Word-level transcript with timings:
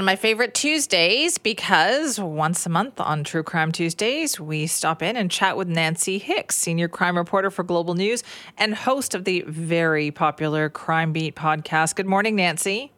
One 0.00 0.08
of 0.08 0.12
my 0.12 0.16
favorite 0.16 0.54
Tuesdays 0.54 1.36
because 1.36 2.18
once 2.18 2.64
a 2.64 2.70
month 2.70 2.98
on 3.00 3.22
True 3.22 3.42
Crime 3.42 3.70
Tuesdays, 3.70 4.40
we 4.40 4.66
stop 4.66 5.02
in 5.02 5.14
and 5.14 5.30
chat 5.30 5.58
with 5.58 5.68
Nancy 5.68 6.18
Hixt, 6.18 6.52
senior 6.52 6.88
crime 6.88 7.18
reporter 7.18 7.50
for 7.50 7.64
Global 7.64 7.92
News 7.92 8.24
and 8.56 8.74
host 8.74 9.14
of 9.14 9.24
the 9.24 9.44
very 9.46 10.10
popular 10.10 10.70
Crime 10.70 11.12
Beat 11.12 11.36
podcast. 11.36 11.96
Good 11.96 12.06
morning, 12.06 12.34
Nancy. 12.34 12.92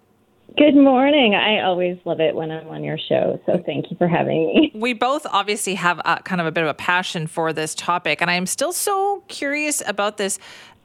Good 0.56 0.76
morning. 0.76 1.34
I 1.34 1.64
always 1.64 1.98
love 2.04 2.20
it 2.20 2.36
when 2.36 2.52
I'm 2.52 2.68
on 2.68 2.84
your 2.84 2.98
show. 2.98 3.40
So 3.46 3.60
thank 3.66 3.90
you 3.90 3.96
for 3.96 4.06
having 4.06 4.46
me. 4.46 4.70
We 4.72 4.92
both 4.92 5.26
obviously 5.26 5.74
have 5.74 6.00
a, 6.04 6.22
kind 6.22 6.40
of 6.40 6.46
a 6.46 6.52
bit 6.52 6.62
of 6.62 6.70
a 6.70 6.74
passion 6.74 7.26
for 7.26 7.52
this 7.52 7.74
topic, 7.74 8.22
and 8.22 8.30
I 8.30 8.34
am 8.34 8.46
still 8.46 8.72
so 8.72 9.24
curious 9.26 9.82
about 9.88 10.18
this. 10.18 10.38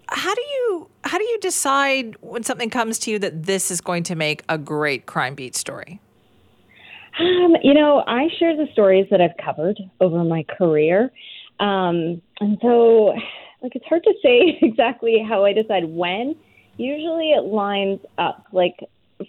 How 0.10 0.34
do 0.34 0.42
you 0.42 0.90
how 1.04 1.20
do 1.20 1.26
you 1.26 1.38
decide 1.42 2.16
when 2.22 2.42
something 2.42 2.72
comes 2.72 2.98
to 3.00 3.12
you 3.12 3.20
that 3.20 3.44
this 3.44 3.70
is 3.70 3.82
going 3.82 4.02
to 4.04 4.16
make 4.16 4.42
a 4.50 4.58
great 4.58 5.06
crime 5.06 5.36
beat 5.36 5.56
story? 5.56 6.00
Um, 7.20 7.56
you 7.64 7.74
know, 7.74 8.04
I 8.06 8.28
share 8.40 8.56
the 8.56 8.68
stories 8.74 9.08
that 9.12 9.22
I've 9.22 9.38
covered 9.44 9.80
over 10.00 10.24
my 10.24 10.46
career, 10.58 11.12
um, 11.60 12.22
and 12.40 12.58
so 12.62 13.14
like 13.62 13.76
it's 13.76 13.86
hard 13.86 14.04
to 14.04 14.14
say 14.24 14.58
exactly 14.62 15.26
how 15.28 15.46
I 15.46 15.54
decide 15.54 15.86
when. 15.86 16.36
Usually, 16.78 17.32
it 17.32 17.46
lines 17.46 18.00
up. 18.18 18.46
Like 18.52 18.78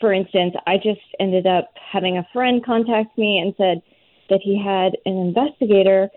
for 0.00 0.12
instance, 0.12 0.54
I 0.66 0.76
just 0.76 1.00
ended 1.18 1.46
up 1.46 1.72
having 1.92 2.18
a 2.18 2.26
friend 2.32 2.64
contact 2.64 3.16
me 3.16 3.38
and 3.38 3.54
said 3.56 3.82
that 4.28 4.40
he 4.42 4.62
had 4.62 4.96
an 5.06 5.16
investigator 5.16 6.10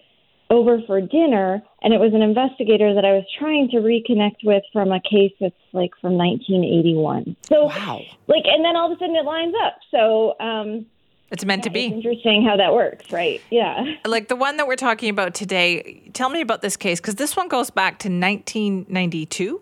over 0.50 0.82
for 0.86 1.00
dinner, 1.00 1.64
and 1.82 1.94
it 1.94 2.00
was 2.00 2.14
an 2.14 2.22
investigator 2.22 2.94
that 2.94 3.06
I 3.06 3.14
was 3.14 3.24
trying 3.40 3.70
to 3.70 3.78
reconnect 3.78 4.44
with 4.44 4.64
from 4.74 4.92
a 4.92 5.00
case 5.00 5.32
that's 5.40 5.56
like 5.72 5.92
from 6.02 6.18
1981. 6.18 7.38
So, 7.44 7.66
wow. 7.66 8.02
like, 8.28 8.44
and 8.46 8.64
then 8.64 8.76
all 8.76 8.92
of 8.92 8.98
a 8.98 9.00
sudden 9.00 9.16
it 9.16 9.24
lines 9.24 9.56
up. 9.66 9.78
So, 9.92 10.36
um, 10.42 10.86
it's 11.32 11.46
meant 11.46 11.62
yeah, 11.62 11.70
to 11.70 11.70
be. 11.70 11.86
interesting 11.86 12.46
how 12.46 12.58
that 12.58 12.74
works, 12.74 13.12
right? 13.12 13.42
Yeah. 13.50 13.84
Like 14.06 14.28
the 14.28 14.36
one 14.36 14.58
that 14.58 14.68
we're 14.68 14.76
talking 14.76 15.10
about 15.10 15.34
today. 15.34 16.10
Tell 16.14 16.30
me 16.30 16.42
about 16.42 16.62
this 16.62 16.76
case 16.76 17.00
because 17.00 17.16
this 17.16 17.36
one 17.36 17.48
goes 17.48 17.70
back 17.70 18.00
to 18.00 18.10
1992. 18.10 19.62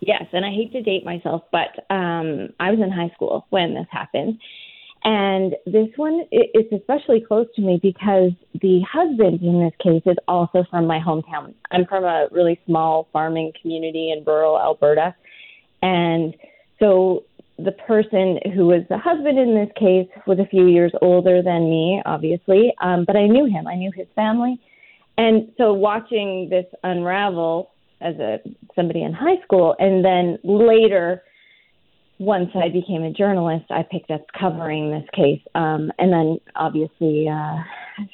Yes, 0.00 0.24
and 0.32 0.44
I 0.44 0.50
hate 0.50 0.72
to 0.72 0.82
date 0.82 1.04
myself, 1.04 1.42
but 1.52 1.84
um, 1.90 2.50
I 2.58 2.70
was 2.70 2.80
in 2.80 2.90
high 2.90 3.10
school 3.14 3.46
when 3.50 3.74
this 3.74 3.86
happened. 3.90 4.38
And 5.02 5.56
this 5.64 5.88
one 5.96 6.26
is 6.30 6.66
especially 6.72 7.22
close 7.22 7.46
to 7.56 7.62
me 7.62 7.78
because 7.82 8.32
the 8.60 8.82
husband 8.82 9.40
in 9.42 9.60
this 9.60 9.72
case 9.82 10.02
is 10.04 10.16
also 10.28 10.64
from 10.70 10.86
my 10.86 10.98
hometown. 10.98 11.54
I'm 11.70 11.86
from 11.86 12.04
a 12.04 12.28
really 12.30 12.60
small 12.66 13.08
farming 13.12 13.52
community 13.62 14.10
in 14.10 14.24
rural 14.24 14.58
Alberta. 14.58 15.14
And 15.80 16.34
so 16.78 17.24
the 17.64 17.72
person 17.72 18.38
who 18.54 18.66
was 18.66 18.82
the 18.88 18.98
husband 18.98 19.38
in 19.38 19.54
this 19.54 19.70
case 19.76 20.08
was 20.26 20.38
a 20.38 20.46
few 20.46 20.66
years 20.66 20.92
older 21.02 21.42
than 21.42 21.70
me, 21.70 22.02
obviously, 22.06 22.72
um, 22.80 23.04
but 23.06 23.16
I 23.16 23.26
knew 23.26 23.46
him. 23.46 23.66
I 23.66 23.74
knew 23.74 23.90
his 23.94 24.06
family. 24.14 24.60
And 25.18 25.52
so 25.58 25.72
watching 25.74 26.48
this 26.48 26.66
unravel 26.82 27.70
as 28.00 28.16
a 28.16 28.38
somebody 28.74 29.02
in 29.02 29.12
high 29.12 29.40
school, 29.44 29.76
and 29.78 30.04
then 30.04 30.38
later, 30.44 31.22
once 32.18 32.50
I 32.54 32.68
became 32.68 33.02
a 33.02 33.12
journalist, 33.12 33.66
I 33.70 33.82
picked 33.82 34.10
up 34.10 34.24
covering 34.38 34.90
this 34.90 35.08
case, 35.14 35.42
um, 35.54 35.92
and 35.98 36.12
then 36.12 36.38
obviously 36.56 37.28
uh, 37.28 37.56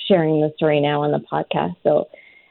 sharing 0.09 0.41
the 0.41 0.53
story 0.57 0.81
now 0.81 1.03
on 1.03 1.13
the 1.13 1.21
podcast. 1.33 1.77
So 1.83 2.09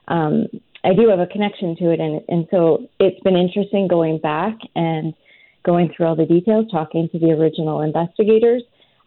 um, 0.08 0.48
I 0.84 0.94
do 0.94 1.10
have 1.10 1.20
a 1.20 1.28
connection 1.28 1.76
to 1.78 1.92
it, 1.92 2.00
and 2.00 2.22
and 2.30 2.48
so 2.52 2.88
it's 3.00 3.20
been 3.22 3.36
interesting 3.36 3.88
going 3.88 4.20
back 4.20 4.58
and 4.76 5.14
going 5.66 5.92
through 5.96 6.06
all 6.06 6.16
the 6.16 6.26
details, 6.26 6.66
talking 6.72 7.10
to 7.12 7.20
the 7.20 7.32
original 7.32 7.82
investigators. 7.82 8.64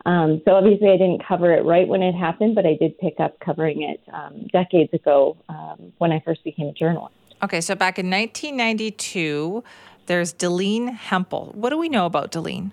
Um, 0.07 0.41
so 0.45 0.53
obviously, 0.53 0.89
I 0.89 0.97
didn't 0.97 1.23
cover 1.27 1.53
it 1.53 1.65
right 1.65 1.87
when 1.87 2.03
it 2.03 2.13
happened, 2.13 2.55
but 2.55 2.67
I 2.67 2.77
did 2.81 2.99
pick 2.99 3.15
up 3.21 3.39
covering 3.41 3.83
it 3.83 4.01
um, 4.13 4.47
decades 4.53 4.93
ago 4.95 5.37
um, 5.49 5.93
when 5.99 6.13
I 6.13 6.23
first 6.25 6.45
became 6.45 6.67
a 6.67 6.73
journalist. 6.73 7.15
Okay, 7.43 7.61
so 7.61 7.75
back 7.75 7.99
in 7.99 8.11
1992, 8.11 9.63
there's 10.07 10.33
Dilleen 10.33 10.95
Hempel. 10.95 11.53
What 11.55 11.71
do 11.71 11.79
we 11.79 11.89
know 11.89 12.07
about 12.07 12.33
Dilleen? 12.33 12.73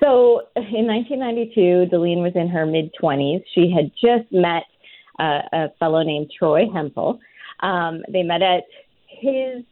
So 0.00 0.42
in 0.56 0.86
1992, 0.86 1.94
Dilleen 1.94 2.22
was 2.22 2.32
in 2.34 2.48
her 2.48 2.66
mid 2.66 2.92
20s. 3.00 3.42
She 3.54 3.70
had 3.70 3.90
just 3.92 4.30
met 4.32 4.64
uh, 5.18 5.42
a 5.52 5.68
fellow 5.78 6.02
named 6.02 6.30
Troy 6.36 6.64
Hempel. 6.72 7.18
Um, 7.60 8.02
they 8.08 8.22
met 8.22 8.42
at 8.42 8.64
his 9.06 9.64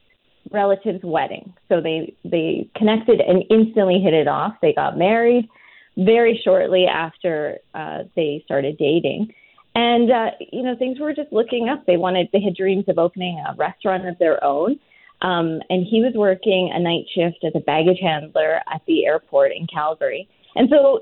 relative's 0.51 1.03
wedding. 1.03 1.53
So 1.69 1.81
they 1.81 2.15
they 2.25 2.69
connected 2.77 3.21
and 3.21 3.45
instantly 3.51 4.01
hit 4.01 4.15
it 4.15 4.29
off. 4.29 4.55
They 4.61 4.73
got 4.73 4.99
married 4.99 5.49
very 5.97 6.41
shortly 6.45 6.87
after 6.87 7.59
uh, 7.75 8.05
they 8.17 8.43
started 8.45 8.77
dating. 8.79 9.33
And 9.75 10.11
uh, 10.11 10.31
you 10.53 10.63
know, 10.63 10.77
things 10.77 11.01
were 11.01 11.15
just 11.15 11.33
looking 11.33 11.69
up. 11.69 11.87
They 11.87 11.97
wanted, 11.97 12.29
they 12.33 12.41
had 12.41 12.55
dreams 12.55 12.85
of 12.89 12.99
opening 12.99 13.43
a 13.47 13.55
restaurant 13.57 14.07
of 14.07 14.19
their 14.19 14.43
own. 14.43 14.79
Um, 15.23 15.61
and 15.71 15.87
he 15.89 16.01
was 16.01 16.13
working 16.15 16.71
a 16.73 16.79
night 16.79 17.07
shift 17.15 17.45
as 17.45 17.53
a 17.55 17.61
baggage 17.61 17.99
handler 18.01 18.61
at 18.73 18.83
the 18.87 19.07
airport 19.07 19.53
in 19.53 19.67
Calgary. 19.67 20.29
And 20.55 20.69
so 20.71 21.01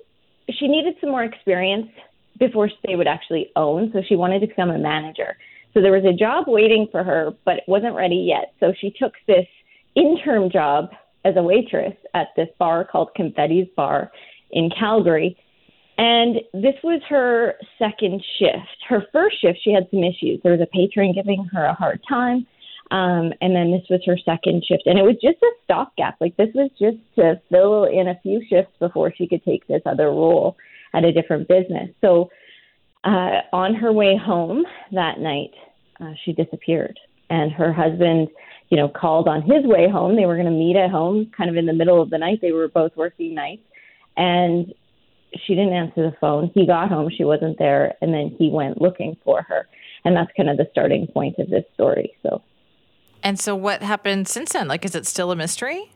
she 0.50 0.68
needed 0.68 0.94
some 1.00 1.10
more 1.10 1.24
experience 1.24 1.88
before 2.38 2.70
they 2.86 2.96
would 2.96 3.08
actually 3.08 3.50
own. 3.56 3.90
So 3.92 4.00
she 4.06 4.16
wanted 4.16 4.40
to 4.40 4.46
become 4.46 4.70
a 4.70 4.78
manager. 4.78 5.36
So 5.74 5.80
there 5.80 5.92
was 5.92 6.04
a 6.04 6.12
job 6.12 6.44
waiting 6.46 6.86
for 6.90 7.02
her, 7.02 7.32
but 7.44 7.58
it 7.58 7.64
wasn't 7.66 7.94
ready 7.94 8.16
yet. 8.16 8.52
So 8.60 8.72
she 8.78 8.90
took 8.90 9.14
this 9.26 9.46
interim 9.94 10.50
job 10.50 10.90
as 11.24 11.34
a 11.36 11.42
waitress 11.42 11.94
at 12.14 12.28
this 12.36 12.48
bar 12.58 12.84
called 12.84 13.10
Confetti's 13.16 13.68
Bar 13.76 14.10
in 14.50 14.70
Calgary. 14.78 15.36
And 15.98 16.36
this 16.52 16.74
was 16.82 17.00
her 17.08 17.54
second 17.78 18.22
shift. 18.38 18.84
Her 18.88 19.06
first 19.12 19.40
shift, 19.40 19.60
she 19.62 19.72
had 19.72 19.88
some 19.90 20.02
issues. 20.02 20.40
There 20.42 20.52
was 20.52 20.60
a 20.60 20.66
patron 20.66 21.12
giving 21.12 21.44
her 21.52 21.64
a 21.64 21.74
hard 21.74 22.00
time. 22.08 22.46
Um, 22.90 23.32
and 23.40 23.56
then 23.56 23.70
this 23.70 23.84
was 23.88 24.00
her 24.06 24.18
second 24.18 24.64
shift. 24.66 24.82
And 24.86 24.98
it 24.98 25.02
was 25.02 25.16
just 25.22 25.42
a 25.42 25.50
stopgap. 25.64 26.16
Like 26.20 26.36
this 26.36 26.50
was 26.54 26.70
just 26.78 26.98
to 27.16 27.40
fill 27.50 27.84
in 27.84 28.08
a 28.08 28.18
few 28.22 28.42
shifts 28.48 28.72
before 28.78 29.12
she 29.16 29.26
could 29.26 29.44
take 29.44 29.66
this 29.66 29.82
other 29.86 30.08
role 30.08 30.56
at 30.92 31.04
a 31.04 31.12
different 31.12 31.48
business. 31.48 31.88
So 32.00 32.30
uh, 33.04 33.40
on 33.52 33.74
her 33.74 33.92
way 33.92 34.16
home 34.16 34.64
that 34.92 35.18
night, 35.18 35.52
uh, 36.00 36.12
she 36.24 36.32
disappeared. 36.32 36.98
And 37.30 37.50
her 37.52 37.72
husband, 37.72 38.28
you 38.68 38.76
know, 38.76 38.88
called 38.88 39.28
on 39.28 39.42
his 39.42 39.64
way 39.64 39.88
home. 39.90 40.16
They 40.16 40.26
were 40.26 40.34
going 40.36 40.46
to 40.46 40.52
meet 40.52 40.76
at 40.76 40.90
home 40.90 41.30
kind 41.36 41.48
of 41.50 41.56
in 41.56 41.66
the 41.66 41.72
middle 41.72 42.00
of 42.00 42.10
the 42.10 42.18
night. 42.18 42.40
They 42.42 42.52
were 42.52 42.68
both 42.68 42.92
working 42.96 43.34
nights. 43.34 43.62
And 44.16 44.72
she 45.46 45.54
didn't 45.54 45.72
answer 45.72 46.10
the 46.10 46.16
phone. 46.20 46.50
He 46.54 46.66
got 46.66 46.88
home, 46.88 47.10
she 47.16 47.24
wasn't 47.24 47.58
there, 47.58 47.94
and 48.02 48.12
then 48.12 48.34
he 48.38 48.50
went 48.50 48.80
looking 48.80 49.16
for 49.24 49.42
her. 49.42 49.66
And 50.04 50.16
that's 50.16 50.30
kind 50.36 50.50
of 50.50 50.56
the 50.56 50.68
starting 50.70 51.06
point 51.06 51.38
of 51.38 51.48
this 51.48 51.64
story. 51.74 52.12
So 52.22 52.42
And 53.22 53.38
so 53.40 53.56
what 53.56 53.82
happened 53.82 54.28
since 54.28 54.52
then? 54.52 54.68
Like 54.68 54.84
is 54.84 54.94
it 54.94 55.06
still 55.06 55.30
a 55.30 55.36
mystery? 55.36 55.92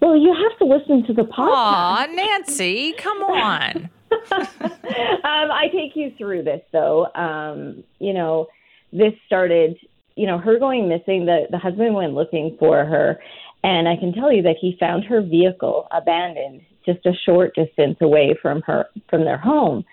Well, 0.00 0.16
you 0.16 0.34
have 0.34 0.58
to 0.60 0.64
listen 0.64 1.06
to 1.08 1.12
the 1.12 1.28
podcast. 1.28 1.52
Aw, 1.52 2.06
Nancy, 2.14 2.94
come 2.94 3.22
on. 3.22 3.90
um, 4.32 5.50
I 5.50 5.68
take 5.72 5.96
you 5.96 6.12
through 6.18 6.44
this 6.44 6.62
though. 6.72 7.06
Um, 7.14 7.84
you 7.98 8.12
know, 8.12 8.46
this 8.92 9.12
started, 9.26 9.76
you 10.16 10.26
know, 10.26 10.38
her 10.38 10.58
going 10.58 10.88
missing, 10.88 11.26
the, 11.26 11.46
the 11.50 11.58
husband 11.58 11.94
went 11.94 12.14
looking 12.14 12.56
for 12.58 12.84
her. 12.84 13.18
And 13.62 13.88
I 13.88 13.96
can 13.96 14.12
tell 14.12 14.32
you 14.32 14.42
that 14.42 14.56
he 14.60 14.76
found 14.80 15.04
her 15.04 15.20
vehicle 15.20 15.86
abandoned 15.90 16.62
just 16.86 17.04
a 17.06 17.12
short 17.26 17.54
distance 17.54 17.98
away 18.00 18.34
from 18.40 18.62
her 18.62 18.86
from 19.08 19.24
their 19.24 19.38
home. 19.38 19.84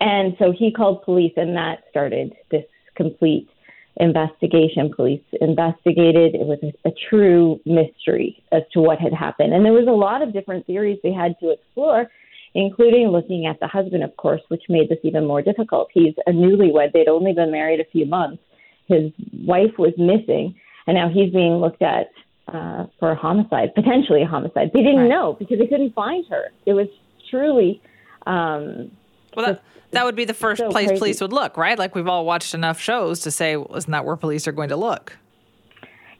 And 0.00 0.34
so 0.38 0.52
he 0.56 0.70
called 0.70 1.02
police 1.02 1.32
and 1.36 1.56
that 1.56 1.84
started 1.90 2.34
this 2.50 2.64
complete 2.94 3.48
investigation. 3.96 4.92
Police 4.94 5.22
investigated. 5.40 6.34
It 6.34 6.46
was 6.46 6.58
a, 6.62 6.88
a 6.88 6.92
true 7.08 7.60
mystery 7.64 8.42
as 8.52 8.62
to 8.72 8.80
what 8.80 8.98
had 8.98 9.12
happened. 9.12 9.54
And 9.54 9.64
there 9.64 9.72
was 9.72 9.88
a 9.88 9.92
lot 9.92 10.22
of 10.22 10.32
different 10.32 10.66
theories 10.66 10.98
they 11.02 11.12
had 11.12 11.38
to 11.40 11.50
explore, 11.50 12.10
including 12.56 13.08
looking 13.08 13.46
at 13.46 13.60
the 13.60 13.66
husband, 13.68 14.02
of 14.02 14.16
course, 14.16 14.40
which 14.48 14.62
made 14.68 14.88
this 14.88 14.98
even 15.04 15.26
more 15.26 15.42
difficult. 15.42 15.88
He's 15.92 16.14
a 16.26 16.30
newlywed. 16.32 16.92
They'd 16.92 17.08
only 17.08 17.32
been 17.32 17.50
married 17.52 17.80
a 17.80 17.84
few 17.84 18.06
months. 18.06 18.42
His 18.88 19.12
wife 19.44 19.72
was 19.78 19.92
missing, 19.98 20.54
and 20.86 20.94
now 20.96 21.08
he's 21.08 21.32
being 21.32 21.54
looked 21.56 21.82
at 21.82 22.06
uh, 22.48 22.86
for 23.00 23.10
a 23.10 23.16
homicide, 23.16 23.74
potentially 23.74 24.22
a 24.22 24.26
homicide. 24.26 24.70
They 24.72 24.82
didn't 24.82 25.00
Right. 25.00 25.08
know 25.08 25.32
because 25.38 25.58
they 25.58 25.66
couldn't 25.66 25.94
find 25.94 26.24
her. 26.30 26.44
It 26.64 26.74
was 26.74 26.86
truly. 27.30 27.80
Um, 28.26 28.90
Well, 29.36 29.46
that, 29.46 29.62
that 29.90 30.04
would 30.04 30.14
be 30.16 30.24
the 30.24 30.34
first 30.34 30.60
so 30.60 30.70
place 30.70 30.86
crazy. 30.88 30.98
police 31.00 31.20
would 31.20 31.32
look, 31.32 31.56
right? 31.56 31.78
Like 31.78 31.94
we've 31.96 32.06
all 32.08 32.24
watched 32.24 32.54
enough 32.54 32.80
shows 32.80 33.20
to 33.20 33.30
say, 33.32 33.56
well, 33.56 33.74
isn't 33.76 33.90
that 33.90 34.04
where 34.04 34.16
police 34.16 34.46
are 34.48 34.52
going 34.52 34.68
to 34.70 34.76
look? 34.76 35.16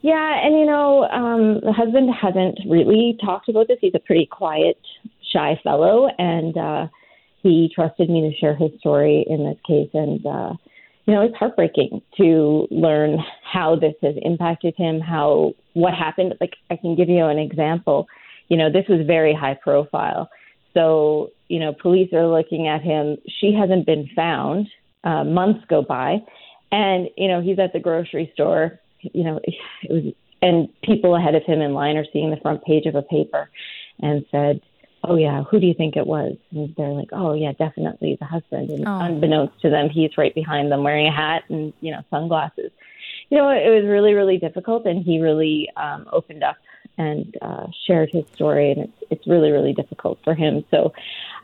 yeah, 0.02 0.44
and 0.44 0.56
you 0.58 0.66
know, 0.66 1.04
um, 1.08 1.60
the 1.62 1.72
husband 1.72 2.08
hasn't 2.14 2.58
really 2.68 3.16
talked 3.24 3.48
about 3.48 3.66
this. 3.68 3.78
He's 3.80 3.94
a 3.94 3.98
pretty 3.98 4.26
quiet, 4.26 4.78
shy 5.32 5.58
fellow, 5.62 6.08
and 6.18 6.56
uh, 6.56 6.86
he 7.42 7.70
trusted 7.74 8.10
me 8.10 8.22
to 8.22 8.36
share 8.36 8.56
his 8.56 8.70
story 8.80 9.24
in 9.28 9.44
this 9.44 9.58
case. 9.66 9.90
And 9.94 10.24
uh, 10.26 10.52
you 11.06 11.14
know, 11.14 11.22
it's 11.22 11.36
heartbreaking 11.36 12.02
to 12.16 12.66
learn 12.70 13.18
how 13.42 13.76
this 13.76 13.94
has 14.02 14.14
impacted 14.22 14.74
him, 14.76 15.00
how 15.00 15.52
what 15.74 15.94
happened. 15.94 16.34
Like 16.40 16.54
I 16.70 16.76
can 16.76 16.96
give 16.96 17.08
you 17.08 17.24
an 17.26 17.38
example. 17.38 18.06
You 18.48 18.56
know, 18.56 18.70
this 18.70 18.84
was 18.88 19.06
very 19.06 19.34
high 19.34 19.54
profile. 19.54 20.28
So, 20.74 21.30
you 21.48 21.58
know, 21.58 21.72
police 21.80 22.12
are 22.12 22.26
looking 22.26 22.68
at 22.68 22.82
him. 22.82 23.16
She 23.40 23.54
hasn't 23.58 23.86
been 23.86 24.08
found. 24.14 24.66
Uh, 25.04 25.24
months 25.24 25.64
go 25.68 25.82
by, 25.82 26.18
and 26.72 27.08
you 27.16 27.28
know 27.28 27.40
he's 27.40 27.60
at 27.60 27.72
the 27.72 27.78
grocery 27.78 28.28
store. 28.34 28.80
You 29.00 29.22
know, 29.22 29.40
it 29.44 29.54
was, 29.88 30.14
and 30.42 30.68
people 30.82 31.14
ahead 31.14 31.36
of 31.36 31.44
him 31.44 31.60
in 31.60 31.74
line 31.74 31.96
are 31.96 32.04
seeing 32.12 32.30
the 32.30 32.40
front 32.42 32.64
page 32.64 32.86
of 32.86 32.96
a 32.96 33.02
paper, 33.02 33.48
and 34.00 34.24
said, 34.32 34.60
"Oh 35.04 35.16
yeah, 35.16 35.42
who 35.44 35.60
do 35.60 35.66
you 35.66 35.74
think 35.74 35.96
it 35.96 36.06
was?" 36.06 36.36
And 36.50 36.74
they're 36.76 36.90
like, 36.90 37.10
"Oh 37.12 37.32
yeah, 37.32 37.52
definitely 37.52 38.16
the 38.18 38.26
husband." 38.26 38.70
And 38.70 38.86
Oh. 38.86 39.00
unbeknownst 39.00 39.60
to 39.62 39.70
them, 39.70 39.88
he's 39.88 40.16
right 40.18 40.34
behind 40.34 40.70
them 40.70 40.82
wearing 40.82 41.06
a 41.06 41.12
hat 41.12 41.44
and 41.48 41.72
you 41.80 41.92
know 41.92 42.02
sunglasses. 42.10 42.70
You 43.30 43.38
know, 43.38 43.48
it 43.48 43.68
was 43.68 43.84
really 43.84 44.14
really 44.14 44.38
difficult, 44.38 44.86
and 44.86 45.04
he 45.04 45.20
really 45.20 45.68
um, 45.76 46.06
opened 46.12 46.44
up 46.44 46.56
and 46.98 47.36
uh, 47.42 47.66
shared 47.86 48.10
his 48.12 48.24
story, 48.34 48.72
and 48.72 48.82
it's 48.82 49.04
it's 49.10 49.26
really 49.26 49.50
really 49.50 49.72
difficult 49.72 50.18
for 50.24 50.34
him. 50.34 50.64
So, 50.70 50.92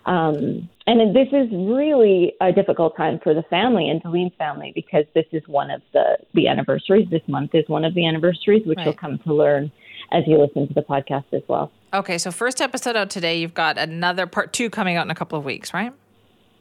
um, 0.07 0.69
and 0.87 1.15
this 1.15 1.29
is 1.33 1.49
really 1.53 2.35
a 2.41 2.53
difficult 2.53 2.97
time 2.97 3.21
for 3.23 3.35
the 3.35 3.43
family 3.45 3.89
and 3.89 4.03
Dilleen's 4.03 4.35
family 4.37 4.73
because 4.75 5.05
this 5.15 5.27
is 5.33 5.43
one 5.47 5.71
of 5.71 5.83
the 5.93 6.19
the 6.35 6.49
anniversaries. 6.49 7.09
This 7.11 7.27
month 7.29 7.55
is 7.55 7.69
one 7.69 7.85
of 7.85 7.95
the 7.95 8.07
anniversaries, 8.07 8.67
which 8.67 8.79
you'll 8.85 8.95
come 8.95 9.19
to 9.19 9.35
learn 9.35 9.71
as 10.13 10.25
you 10.27 10.39
listen 10.39 10.69
to 10.69 10.75
the 10.75 10.83
podcast 10.83 11.25
as 11.33 11.43
well. 11.49 11.73
Okay, 11.95 12.19
so 12.19 12.31
first 12.31 12.61
episode 12.61 12.97
out 12.97 13.11
today. 13.11 13.39
You've 13.39 13.55
got 13.55 13.79
another 13.79 14.27
part 14.27 14.53
two 14.53 14.71
coming 14.71 14.97
out 14.97 15.07
in 15.07 15.11
a 15.11 15.15
couple 15.15 15.39
of 15.39 15.45
weeks, 15.45 15.75
right? 15.75 15.93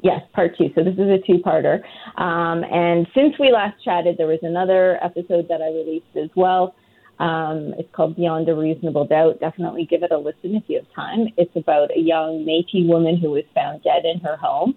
Yes, 0.04 0.22
part 0.34 0.58
two. 0.58 0.72
So 0.74 0.84
this 0.84 0.96
is 0.96 1.10
a 1.10 1.20
two-parter. 1.26 1.84
Um, 2.20 2.64
and 2.64 3.08
since 3.14 3.36
we 3.40 3.52
last 3.52 3.84
chatted, 3.84 4.18
there 4.18 4.28
was 4.28 4.40
another 4.42 4.98
episode 5.04 5.48
that 5.50 5.62
I 5.62 5.68
released 5.68 6.16
as 6.16 6.30
well. 6.36 6.74
Um, 7.20 7.76
it's 7.78 7.90
called 7.94 8.16
Beyond 8.16 8.50
a 8.50 8.56
Reasonable 8.56 9.06
Doubt. 9.06 9.40
Definitely 9.40 9.86
give 9.86 10.02
it 10.02 10.12
a 10.12 10.18
listen 10.18 10.56
if 10.56 10.64
you 10.68 10.78
have 10.78 10.88
time. 10.96 11.28
It's 11.38 11.56
about 11.56 11.96
a 11.96 12.00
young 12.00 12.46
Métis 12.46 12.88
woman 12.88 13.16
who 13.16 13.30
was 13.30 13.44
found 13.54 13.84
dead 13.84 14.06
in 14.06 14.20
her 14.22 14.38
home. 14.38 14.76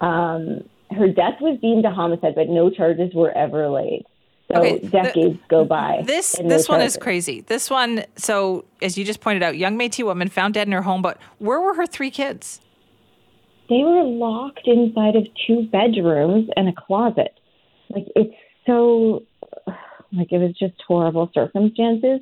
Um, 0.00 0.64
her 0.90 1.08
death 1.08 1.40
was 1.40 1.58
deemed 1.60 1.84
a 1.84 1.90
homicide, 1.90 2.34
but 2.34 2.48
no 2.48 2.70
charges 2.70 3.12
were 3.14 3.30
ever 3.32 3.68
laid. 3.68 4.04
So 4.52 4.58
Okay, 4.58 4.78
the- 4.78 4.88
decades 4.88 5.38
go 5.48 5.64
by. 5.64 6.02
This 6.04 6.36
this 6.44 6.68
one 6.68 6.82
is 6.82 6.96
crazy. 6.96 7.40
This 7.42 7.70
one, 7.70 8.04
so 8.16 8.64
as 8.82 8.98
you 8.98 9.04
just 9.04 9.20
pointed 9.20 9.42
out, 9.42 9.56
young 9.56 9.78
Métis 9.78 10.04
woman 10.04 10.28
found 10.28 10.54
dead 10.54 10.66
in 10.66 10.72
her 10.72 10.82
home, 10.82 11.00
but 11.00 11.18
where 11.38 11.60
were 11.60 11.74
her 11.74 11.86
three 11.86 12.10
kids? 12.10 12.60
they 13.68 13.82
were 13.84 14.02
locked 14.02 14.66
inside 14.66 15.16
of 15.16 15.26
two 15.46 15.66
bedrooms 15.72 16.48
and 16.56 16.68
a 16.68 16.72
closet. 16.72 17.38
Like 17.88 18.06
it's 18.14 18.34
so 18.66 19.22
like 20.12 20.30
it 20.30 20.38
was 20.38 20.54
just 20.58 20.74
horrible 20.86 21.30
circumstances. 21.32 22.20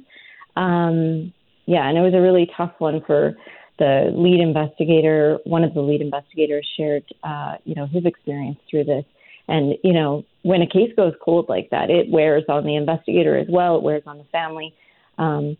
Um 0.56 1.32
yeah, 1.66 1.88
and 1.88 1.98
it 1.98 2.02
was 2.02 2.14
a 2.14 2.20
really 2.20 2.48
tough 2.56 2.72
one 2.78 3.02
for 3.06 3.36
the 3.78 4.12
lead 4.14 4.40
investigator. 4.40 5.38
One 5.44 5.64
of 5.64 5.74
the 5.74 5.80
lead 5.80 6.02
investigators 6.02 6.68
shared 6.76 7.04
uh, 7.24 7.56
you 7.64 7.74
know, 7.74 7.86
his 7.86 8.04
experience 8.04 8.58
through 8.70 8.84
this. 8.84 9.04
And, 9.50 9.76
you 9.82 9.92
know, 9.92 10.24
when 10.42 10.62
a 10.62 10.66
case 10.66 10.92
goes 10.96 11.14
cold 11.22 11.48
like 11.48 11.68
that, 11.70 11.90
it 11.90 12.08
wears 12.08 12.44
on 12.48 12.64
the 12.64 12.76
investigator 12.76 13.36
as 13.36 13.48
well, 13.48 13.76
it 13.76 13.82
wears 13.82 14.04
on 14.06 14.18
the 14.18 14.24
family. 14.24 14.74
Um 15.18 15.56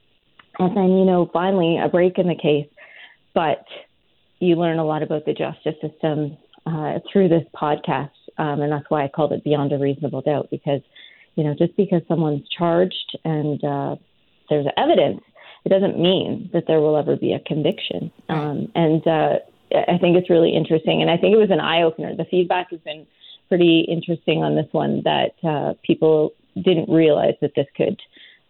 and 0.59 0.77
then, 0.77 0.99
you 0.99 1.05
know, 1.05 1.31
finally 1.33 1.79
a 1.79 1.89
break 1.89 2.19
in 2.19 2.29
the 2.29 2.35
case. 2.35 2.69
But 3.35 3.65
you 4.41 4.57
learn 4.57 4.79
a 4.79 4.85
lot 4.85 5.03
about 5.03 5.25
the 5.25 5.33
justice 5.33 5.77
system 5.81 6.37
uh, 6.67 6.99
through 7.11 7.29
this 7.29 7.45
podcast, 7.55 8.11
um, 8.39 8.61
and 8.61 8.73
that's 8.73 8.89
why 8.89 9.05
I 9.05 9.09
called 9.09 9.33
it 9.33 9.45
Beyond 9.45 9.73
a 9.73 9.79
Reasonable 9.79 10.23
Doubt 10.23 10.49
because, 10.51 10.81
you 11.37 11.45
know, 11.45 11.55
just 11.55 11.77
because 11.77 12.03
someone's 12.09 12.47
charged 12.49 13.19
and 13.25 13.63
uh, 13.65 13.97
there's 14.49 14.67
evidence, 14.77 15.23
it 15.65 15.69
doesn't 15.69 15.99
mean 15.99 16.51
that 16.53 16.67
there 16.67 16.81
will 16.81 16.97
ever 16.97 17.17
be 17.17 17.33
a 17.33 17.41
conviction. 17.41 18.11
Um, 18.29 18.71
and 18.75 19.07
uh, 19.07 19.39
I 19.73 19.99
think 19.99 20.17
it's 20.17 20.31
really 20.31 20.55
interesting, 20.55 21.01
and 21.01 21.11
I 21.11 21.17
think 21.17 21.35
it 21.35 21.39
was 21.39 21.51
an 21.51 21.61
eye 21.61 21.83
opener. 21.83 22.15
The 22.15 22.25
feedback 22.25 22.71
has 22.71 22.81
been 22.81 23.07
pretty 23.51 23.81
interesting 23.89 24.43
on 24.43 24.55
this 24.55 24.69
one 24.73 25.03
that 25.05 25.33
uh, 25.45 25.75
people 25.83 26.33
didn't 26.55 26.89
realize 26.89 27.35
that 27.43 27.53
this 27.55 27.67
could 27.77 28.01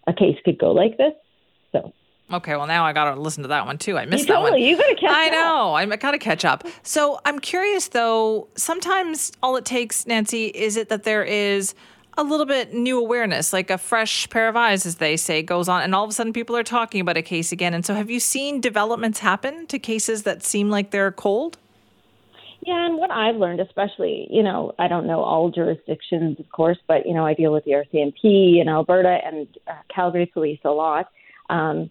a 0.06 0.12
case 0.12 0.36
could 0.44 0.58
go 0.58 0.70
like 0.70 0.96
this. 0.96 1.14
So 1.72 1.92
Okay, 2.32 2.54
well 2.54 2.68
now 2.68 2.84
I 2.86 2.92
got 2.92 3.12
to 3.12 3.20
listen 3.20 3.42
to 3.42 3.48
that 3.48 3.66
one 3.66 3.76
too. 3.78 3.98
I 3.98 4.06
missed 4.06 4.28
you 4.28 4.34
that 4.34 4.40
one. 4.40 4.52
totally 4.52 4.68
you 4.68 4.76
got 4.76 4.88
to 4.88 4.94
catch 4.94 5.10
I 5.10 5.26
up. 5.28 5.32
know. 5.32 5.74
I 5.74 5.96
got 5.96 6.12
to 6.12 6.18
catch 6.18 6.44
up. 6.44 6.64
So 6.84 7.18
I'm 7.24 7.40
curious 7.40 7.88
though, 7.88 8.46
sometimes 8.54 9.32
all 9.42 9.56
it 9.56 9.64
takes, 9.64 10.06
Nancy, 10.06 10.46
is 10.46 10.76
it 10.76 10.90
that 10.90 11.02
there 11.02 11.24
is 11.24 11.74
a 12.18 12.22
little 12.22 12.46
bit 12.46 12.72
new 12.74 13.00
awareness, 13.00 13.52
like 13.52 13.70
a 13.70 13.78
fresh 13.78 14.28
pair 14.30 14.48
of 14.48 14.56
eyes, 14.56 14.84
as 14.86 14.96
they 14.96 15.16
say, 15.16 15.42
goes 15.42 15.68
on, 15.68 15.82
and 15.82 15.94
all 15.94 16.04
of 16.04 16.10
a 16.10 16.12
sudden 16.12 16.32
people 16.32 16.56
are 16.56 16.62
talking 16.62 17.00
about 17.00 17.16
a 17.16 17.22
case 17.22 17.50
again. 17.50 17.72
And 17.74 17.84
so 17.86 17.94
have 17.94 18.10
you 18.10 18.20
seen 18.20 18.60
developments 18.60 19.18
happen 19.20 19.66
to 19.68 19.78
cases 19.78 20.22
that 20.24 20.42
seem 20.44 20.70
like 20.70 20.90
they're 20.90 21.12
cold? 21.12 21.56
Yeah, 22.62 22.86
and 22.86 22.98
what 22.98 23.10
I've 23.10 23.36
learned, 23.36 23.60
especially, 23.60 24.26
you 24.30 24.42
know, 24.42 24.72
I 24.78 24.86
don't 24.86 25.06
know 25.06 25.20
all 25.20 25.50
jurisdictions, 25.50 26.38
of 26.38 26.50
course, 26.52 26.76
but, 26.86 27.06
you 27.06 27.14
know, 27.14 27.24
I 27.24 27.32
deal 27.32 27.52
with 27.52 27.64
the 27.64 27.72
RCMP 27.72 28.60
in 28.60 28.68
Alberta 28.68 29.18
and 29.24 29.48
uh, 29.66 29.72
Calgary 29.94 30.26
Police 30.26 30.60
a 30.64 30.70
lot. 30.70 31.06
Um, 31.48 31.90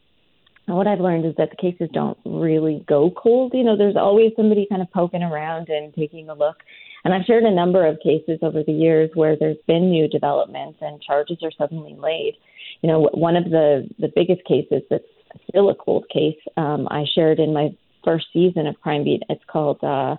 and 0.67 0.77
what 0.77 0.85
I've 0.85 0.99
learned 0.99 1.25
is 1.25 1.33
that 1.37 1.49
the 1.49 1.55
cases 1.55 1.89
don't 1.91 2.17
really 2.23 2.85
go 2.87 3.09
cold. 3.09 3.53
You 3.55 3.63
know, 3.63 3.75
there's 3.75 3.95
always 3.95 4.31
somebody 4.35 4.67
kind 4.69 4.83
of 4.83 4.91
poking 4.91 5.23
around 5.23 5.69
and 5.69 5.91
taking 5.95 6.29
a 6.29 6.35
look. 6.35 6.57
And 7.03 7.13
I've 7.13 7.25
shared 7.25 7.43
a 7.43 7.51
number 7.51 7.87
of 7.87 7.97
cases 8.03 8.37
over 8.43 8.61
the 8.61 8.71
years 8.71 9.09
where 9.15 9.35
there's 9.35 9.57
been 9.65 9.89
new 9.89 10.07
developments 10.07 10.77
and 10.81 11.01
charges 11.01 11.39
are 11.41 11.51
suddenly 11.57 11.95
laid. 11.97 12.35
You 12.81 12.89
know, 12.89 13.09
one 13.13 13.35
of 13.35 13.45
the, 13.45 13.89
the 13.97 14.11
biggest 14.15 14.45
cases 14.45 14.83
that's 14.91 15.03
still 15.49 15.71
a 15.71 15.75
cold 15.75 16.05
case, 16.13 16.37
um, 16.55 16.87
I 16.91 17.05
shared 17.15 17.39
in 17.39 17.53
my 17.53 17.69
first 18.03 18.27
season 18.31 18.67
of 18.67 18.79
Crime 18.81 19.03
Beat. 19.03 19.23
It's 19.27 19.43
called, 19.47 19.83
uh, 19.83 20.17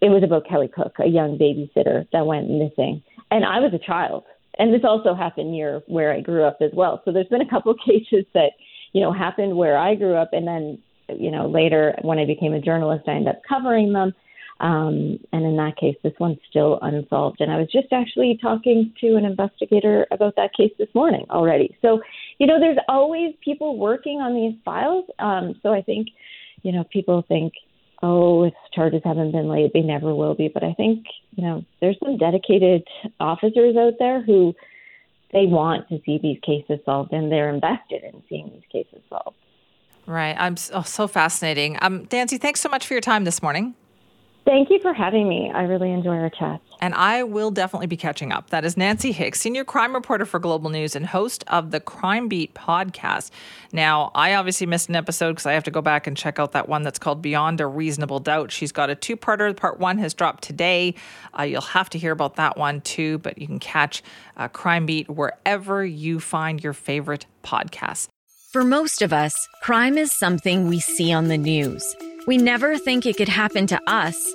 it 0.00 0.08
was 0.08 0.22
about 0.22 0.48
Kelly 0.48 0.68
Cook, 0.68 0.94
a 0.98 1.06
young 1.06 1.38
babysitter 1.38 2.06
that 2.12 2.26
went 2.26 2.48
missing. 2.50 3.02
And 3.30 3.44
I 3.44 3.60
was 3.60 3.72
a 3.74 3.78
child. 3.78 4.24
And 4.58 4.74
this 4.74 4.82
also 4.84 5.14
happened 5.14 5.52
near 5.52 5.82
where 5.86 6.12
I 6.12 6.20
grew 6.20 6.44
up 6.44 6.58
as 6.60 6.70
well. 6.74 7.02
So 7.04 7.12
there's 7.12 7.28
been 7.28 7.40
a 7.40 7.48
couple 7.48 7.72
of 7.72 7.78
cases 7.86 8.24
that, 8.34 8.52
you 8.92 9.00
know, 9.00 9.12
happened 9.12 9.56
where 9.56 9.78
I 9.78 9.94
grew 9.94 10.14
up. 10.14 10.30
And 10.32 10.46
then, 10.46 10.78
you 11.08 11.30
know, 11.30 11.48
later 11.48 11.94
when 12.02 12.18
I 12.18 12.24
became 12.24 12.54
a 12.54 12.60
journalist, 12.60 13.04
I 13.08 13.12
ended 13.12 13.34
up 13.34 13.42
covering 13.48 13.92
them. 13.92 14.12
Um, 14.60 15.18
and 15.32 15.46
in 15.46 15.56
that 15.56 15.78
case, 15.78 15.96
this 16.02 16.12
one's 16.20 16.38
still 16.48 16.78
unsolved. 16.82 17.40
And 17.40 17.50
I 17.50 17.56
was 17.56 17.68
just 17.72 17.92
actually 17.92 18.38
talking 18.42 18.92
to 19.00 19.16
an 19.16 19.24
investigator 19.24 20.06
about 20.10 20.36
that 20.36 20.54
case 20.54 20.72
this 20.78 20.88
morning 20.94 21.24
already. 21.30 21.76
So, 21.80 22.02
you 22.38 22.46
know, 22.46 22.60
there's 22.60 22.76
always 22.86 23.34
people 23.42 23.78
working 23.78 24.20
on 24.20 24.34
these 24.34 24.60
files. 24.62 25.06
Um, 25.18 25.54
so 25.62 25.72
I 25.72 25.80
think, 25.80 26.08
you 26.62 26.72
know, 26.72 26.84
people 26.84 27.24
think, 27.26 27.54
oh, 28.02 28.44
if 28.44 28.54
charges 28.72 29.02
haven't 29.04 29.32
been 29.32 29.48
laid, 29.48 29.72
they 29.72 29.80
never 29.80 30.14
will 30.14 30.34
be. 30.34 30.48
But 30.48 30.64
I 30.64 30.72
think, 30.74 31.06
you 31.36 31.44
know, 31.44 31.64
there's 31.80 31.98
some 32.02 32.16
dedicated 32.16 32.86
officers 33.18 33.76
out 33.76 33.94
there 33.98 34.22
who 34.22 34.54
they 35.32 35.46
want 35.46 35.88
to 35.88 36.00
see 36.04 36.18
these 36.18 36.38
cases 36.40 36.80
solved 36.84 37.12
and 37.12 37.30
they're 37.30 37.52
invested 37.52 38.02
in 38.02 38.22
seeing 38.28 38.50
these 38.52 38.64
cases 38.70 39.02
solved. 39.08 39.36
Right. 40.06 40.34
I'm 40.38 40.56
so, 40.56 40.82
so 40.82 41.06
fascinating. 41.06 41.78
Um, 41.80 42.08
Nancy, 42.10 42.38
thanks 42.38 42.60
so 42.60 42.68
much 42.68 42.86
for 42.86 42.94
your 42.94 43.00
time 43.00 43.24
this 43.24 43.42
morning. 43.42 43.74
Thank 44.50 44.68
you 44.68 44.80
for 44.80 44.92
having 44.92 45.28
me. 45.28 45.48
I 45.54 45.62
really 45.62 45.92
enjoy 45.92 46.16
our 46.16 46.28
chat. 46.28 46.60
And 46.80 46.92
I 46.96 47.22
will 47.22 47.52
definitely 47.52 47.86
be 47.86 47.96
catching 47.96 48.32
up. 48.32 48.50
That 48.50 48.64
is 48.64 48.76
Nancy 48.76 49.12
Hixt, 49.12 49.36
senior 49.36 49.62
crime 49.62 49.94
reporter 49.94 50.24
for 50.24 50.40
Global 50.40 50.70
News 50.70 50.96
and 50.96 51.06
host 51.06 51.44
of 51.46 51.70
the 51.70 51.78
Crime 51.78 52.26
Beat 52.26 52.52
podcast. 52.52 53.30
Now, 53.72 54.10
I 54.12 54.34
obviously 54.34 54.66
missed 54.66 54.88
an 54.88 54.96
episode 54.96 55.34
because 55.34 55.46
I 55.46 55.52
have 55.52 55.62
to 55.62 55.70
go 55.70 55.80
back 55.80 56.08
and 56.08 56.16
check 56.16 56.40
out 56.40 56.50
that 56.50 56.68
one 56.68 56.82
that's 56.82 56.98
called 56.98 57.22
Beyond 57.22 57.60
a 57.60 57.66
Reasonable 57.68 58.18
Doubt. 58.18 58.50
She's 58.50 58.72
got 58.72 58.90
a 58.90 58.96
two 58.96 59.16
parter. 59.16 59.56
Part 59.56 59.78
one 59.78 59.98
has 59.98 60.14
dropped 60.14 60.42
today. 60.42 60.96
Uh, 61.38 61.44
you'll 61.44 61.60
have 61.60 61.88
to 61.90 61.98
hear 61.98 62.10
about 62.10 62.34
that 62.34 62.56
one 62.56 62.80
too, 62.80 63.18
but 63.18 63.38
you 63.38 63.46
can 63.46 63.60
catch 63.60 64.02
uh, 64.36 64.48
Crime 64.48 64.84
Beat 64.84 65.08
wherever 65.08 65.84
you 65.84 66.18
find 66.18 66.60
your 66.60 66.72
favorite 66.72 67.24
podcasts. 67.44 68.08
For 68.50 68.64
most 68.64 69.00
of 69.00 69.12
us, 69.12 69.32
crime 69.62 69.96
is 69.96 70.12
something 70.12 70.66
we 70.66 70.80
see 70.80 71.12
on 71.12 71.28
the 71.28 71.38
news. 71.38 71.84
We 72.26 72.36
never 72.36 72.76
think 72.78 73.06
it 73.06 73.16
could 73.16 73.28
happen 73.28 73.68
to 73.68 73.80
us 73.86 74.34